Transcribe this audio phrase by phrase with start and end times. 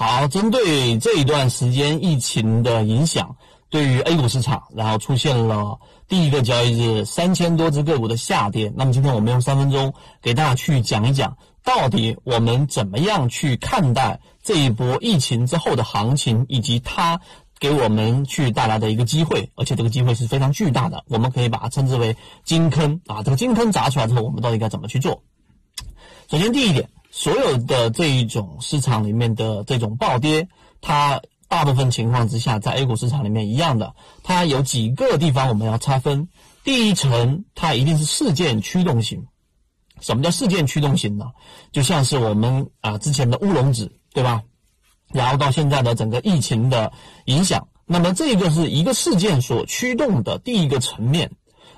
[0.00, 3.34] 好，针对这一段时间疫情的影响，
[3.68, 8.72] 对于 A 股市场，然后出现了第一个交易日三千多只个股的下跌。
[8.76, 9.92] 那么今天我们用三分钟
[10.22, 17.20] 给大家去讲一讲，到底我们怎么样去看待这一波疫情之后的行情，以及它
[17.58, 23.24] 给我们去带来的一个机会，而且这个机会是非常巨大的，我们可以把它称之为金坑啊。
[23.24, 25.24] 这个金坑砸出来之后，我们到底该怎么去做？
[26.30, 26.88] 首先，第一点。
[27.10, 30.48] 所有的这一种市场里面的这种暴跌，
[30.80, 36.28] 它大部分情况之下，在 A 股市场里面一样的，它有几个地方我们要拆分。
[36.64, 39.26] 第一层，它一定是事件驱动型。
[40.00, 41.26] 什么叫事件驱动型呢？
[41.72, 44.42] 就像是我们啊之前的乌龙指，对吧？
[45.12, 46.92] 然后到现在的整个疫情的
[47.24, 51.32] 影响，那么这个是一个事件所驱动的第一个层面。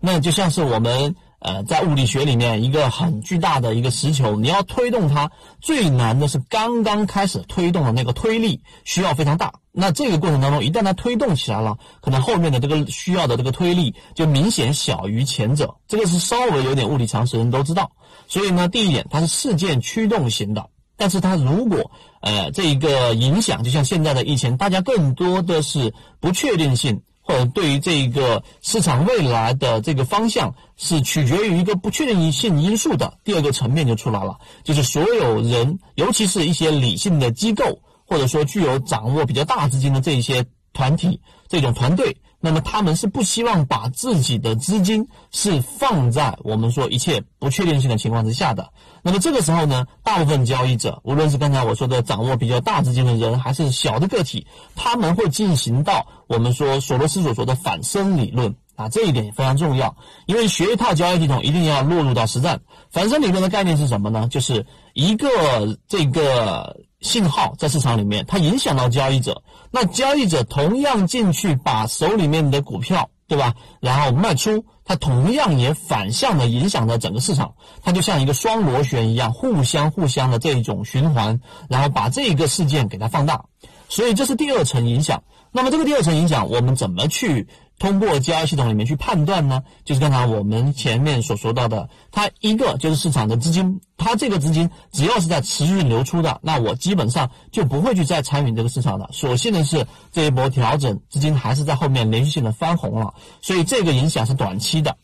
[0.00, 1.16] 那就像是我们。
[1.46, 9.52] 呃，在物理学里面，一个很巨大的一个石球，你要推动它，最难的是刚刚开始推动的那个推力需要非常大。
[9.70, 15.76] 那这个过程当中，一旦它推动起来了，可能后面的这个需要的这个推力就明显小于前者。
[15.86, 17.92] 这个是稍微有点物理常识的人都知道。
[18.26, 27.02] 所以呢，第一点，它是事件驱动型的，但是它如果呃这一个影响，就像现在的疫情，大家更多的是不确定性。
[27.26, 42.16] 或者对于这个市场未来的这个方向是取决于一个不确定性因素的第二个层面就出来了，就是所有人，尤其是一些理性的机构，或者说具有掌握比较大资金的这些团体、这种团队。
[42.40, 48.72] 那么他们是不希望把自己的资金是放在我们说一切不确定性的情况之下的。
[49.02, 59.96] 那么这个时候呢，大部分交易者，无论是刚才我说的掌握比较大资金的人，还是小的个体，他们会进行到我们说索罗斯所说的反身理论啊，这一点也非常重要。
[60.26, 62.60] 因为学一套交易系统，一定要落入到实战。
[62.90, 64.28] 反身理论的概念是什么呢？
[64.30, 66.76] 就是一个这个。
[67.02, 73.54] 信号在市场里面，它影响到交易者，那交易者同样进去把手里面的股票，对吧？
[73.80, 83.44] 然后卖出，它同样也反向的影响了整个市场，它就像一个双螺旋一样，互相互相的这一种循环，然后把这个事件给它放大，
[83.90, 85.22] 所以这是第二层影响。
[85.52, 87.46] 那么这个第二层影响，我们怎么去？
[87.78, 99.10] 通过交易系统里面去判断呢，就是刚才我们前面所说到的，它一个就是市场的资金，它这个资金只要是在持续流出的，那我基本上就不会去再参与这个市场的。
[99.12, 104.96] 所幸的是这一波调整，资金还是在后面连续性的翻红了，所以这个影响是短期的。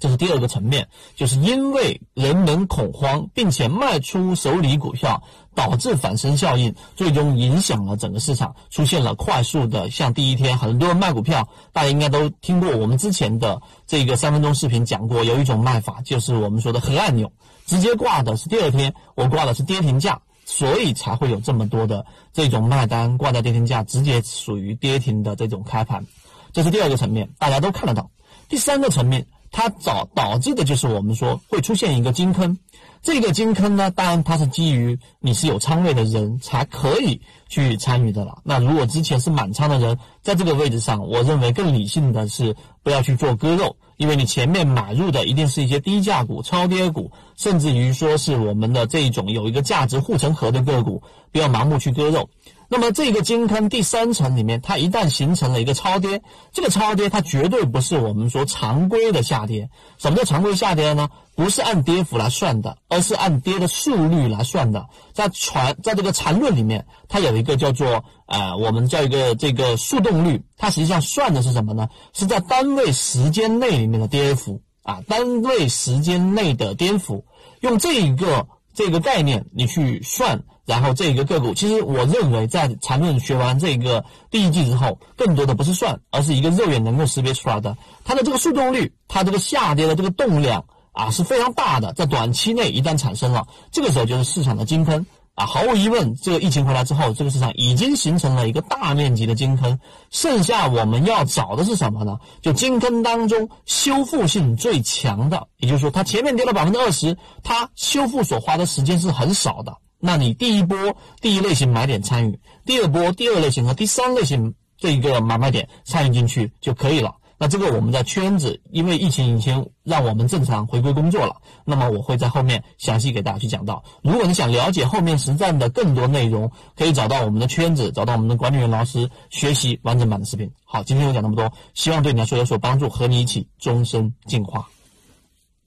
[0.00, 5.22] 这是第二个层面，就是因为人们恐慌，并且卖出手里股票，
[5.54, 9.90] 导致反身效应，最终影响了整个市场，出现了快速的。
[9.90, 17.32] 像第一天很多人卖股票，大家应该都听过我们之前的这个三分钟视频讲过，有一种卖法就是我们说的核按钮，
[17.66, 26.04] 直接挂的是第二天，我挂的是跌停价，所以才会有这么多的这种卖单挂在跌停价，直接属于跌停的这种开盘。
[26.52, 28.10] 这是第二个层面，大家都看得到。
[28.48, 29.26] 第三个层面。
[29.56, 32.58] 它导导致的就是我们说会出现一个金坑，
[33.02, 38.38] 这个金坑呢，当然它是基于你是有仓位的人才可以去参与的了。
[38.42, 52.28] 那如果之前是满仓的人，在这个位置上，我认为更理性的是不要去做割肉，因为你前面买入的一定是一些低价股、超跌股，甚至于说是我们的这种有一个价值护城河的个股，不要盲目去割肉。
[52.68, 59.68] 那么这个金坑第三层里面，它一旦形成了一个超跌，这个超跌它绝对不是我们说常规的下跌。
[59.98, 61.08] 什么叫常规下跌呢？
[61.36, 64.86] 不是按跌幅来算的，而是按跌的速率来算的。
[65.12, 71.88] 在传在这个缠论里面，它有一个叫做呃，我们叫一个这个速动率，它实际上算的是什么呢？
[72.12, 77.24] 是在单位时间内里面的跌幅啊，单位时间内的跌幅，
[77.60, 80.42] 用这一个这个概念你去算。
[80.66, 102.18] 然后这个个股，其实我认为在缠论学完这个第一季之后，更多的不是算，而是一个肉眼能够识别出来的，它的这个速动率，它这个下跌的这个动量啊是非常大的，在短期内一旦产生了，这个时候就是市场的金喷啊，毫无疑问，这个疫情回来之后，这个市场已经形成了一个大面积的金坑，剩下我们要找的是什么呢？
[102.40, 109.78] 就金坑当中修复性最强的，也就是说，它前面跌了百分之二十，它修复所花的时间是很少的。
[109.98, 117.16] 那你第一波第一类型买点参与，第二波第二类型和第三类型这一个买卖点参与进去就可以了。
[117.44, 123.84] 那这个我们在圈子，因为疫情已经让我们正常回归工作了，那么我会在后面详细给大家去讲到。
[124.02, 130.50] 如果你想了解后面实战的更多内容，可以找到我们的圈子，找到我们的管理员老师学习完整版的视频。
[130.64, 134.66] 好，今天就讲那么多，希望对你来说有所帮助，和你一起终身进化。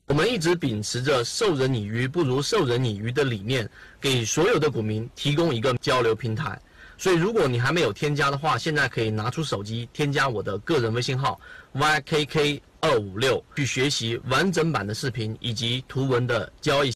[0.08, 3.70] 我们一直秉持着授人以鱼不如授人以渔的理念，
[4.02, 6.60] 给所有的股民提供一个交流平台。
[6.98, 11.40] 所以如果你还没有添加的话，现在可以拿出手机添加我的个人微信号
[11.76, 16.92] ykk 二五六，去学习完整版的视频以及图文的交易。